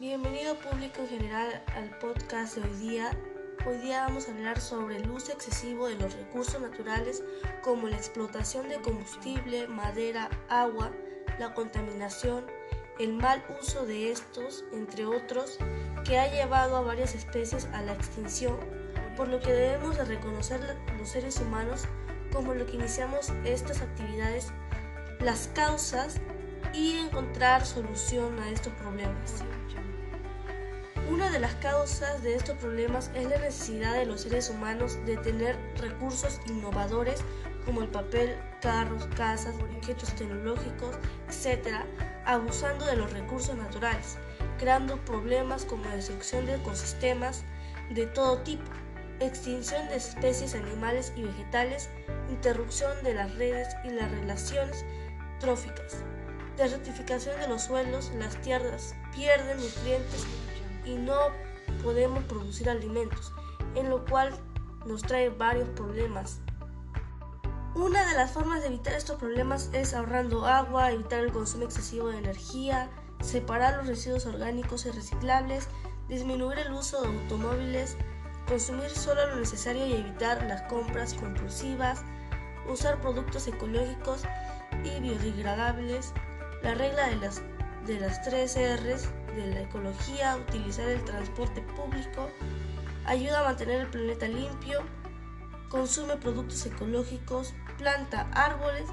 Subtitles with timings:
[0.00, 3.10] Bienvenido público en general al podcast de hoy día.
[3.66, 7.22] Hoy día vamos a hablar sobre el uso excesivo de los recursos naturales
[7.60, 10.90] como la explotación de combustible, madera, agua,
[11.38, 12.46] la contaminación,
[12.98, 15.58] el mal uso de estos, entre otros,
[16.06, 18.56] que ha llevado a varias especies a la extinción,
[19.18, 21.84] por lo que debemos de reconocer los seres humanos
[22.32, 24.50] como lo que iniciamos estas actividades,
[25.18, 26.22] las causas
[26.72, 29.42] y encontrar solución a estos problemas.
[31.10, 35.16] Una de las causas de estos problemas es la necesidad de los seres humanos de
[35.16, 37.24] tener recursos innovadores
[37.64, 40.96] como el papel, carros, casas, objetos tecnológicos,
[41.28, 41.84] etc.,
[42.24, 44.18] abusando de los recursos naturales,
[44.58, 47.42] creando problemas como destrucción de ecosistemas
[47.90, 48.70] de todo tipo,
[49.18, 51.90] extinción de especies animales y vegetales,
[52.30, 54.84] interrupción de las redes y las relaciones
[55.40, 55.96] tróficas,
[56.56, 60.26] desertificación de los suelos, las tierras pierden nutrientes
[60.84, 61.18] y no
[61.82, 63.32] podemos producir alimentos,
[63.74, 64.32] en lo cual
[64.86, 66.40] nos trae varios problemas.
[67.74, 72.08] Una de las formas de evitar estos problemas es ahorrando agua, evitar el consumo excesivo
[72.08, 75.68] de energía, separar los residuos orgánicos y reciclables,
[76.08, 77.96] disminuir el uso de automóviles,
[78.48, 82.02] consumir solo lo necesario y evitar las compras compulsivas,
[82.68, 84.22] usar productos ecológicos
[84.84, 86.12] y biodegradables,
[86.62, 87.42] la regla de las,
[87.86, 92.28] de las tres R's de la ecología, utilizar el transporte público,
[93.06, 94.80] ayuda a mantener el planeta limpio,
[95.68, 98.88] consume productos ecológicos, planta árboles,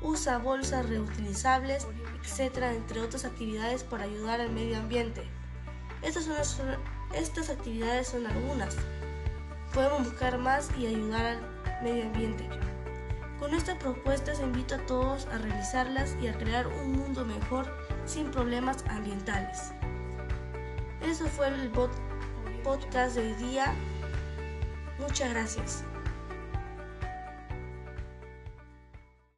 [0.00, 1.86] usa bolsas reutilizables,
[2.22, 5.22] etc., entre otras actividades para ayudar al medio ambiente.
[6.02, 6.66] Estas, son
[7.14, 8.76] estas actividades son algunas.
[9.72, 12.48] Podemos buscar más y ayudar al medio ambiente.
[13.44, 17.66] Con estas propuestas invito a todos a realizarlas y a crear un mundo mejor
[18.06, 19.74] sin problemas ambientales.
[21.02, 21.70] Eso fue el
[22.62, 23.74] podcast de hoy día.
[24.98, 25.84] Muchas gracias.